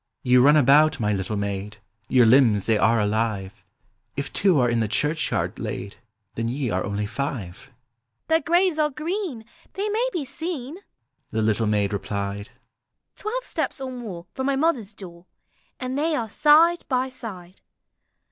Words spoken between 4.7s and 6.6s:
the ehurehyard laid, Then